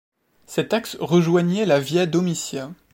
[0.47, 2.71] Cet axe rejoignait la via Domitia.